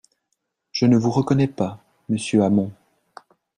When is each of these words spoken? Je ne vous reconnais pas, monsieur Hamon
Je 0.71 0.87
ne 0.87 0.97
vous 0.97 1.11
reconnais 1.11 1.47
pas, 1.47 1.79
monsieur 2.09 2.41
Hamon 2.41 2.71